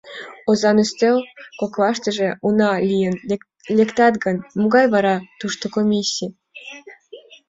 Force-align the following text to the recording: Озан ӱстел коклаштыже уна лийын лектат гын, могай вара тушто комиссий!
Озан 0.49 0.77
ӱстел 0.83 1.17
коклаштыже 1.59 2.29
уна 2.47 2.71
лийын 2.89 3.15
лектат 3.77 4.13
гын, 4.23 4.37
могай 4.59 4.85
вара 4.93 5.15
тушто 5.39 5.65
комиссий! 5.75 6.31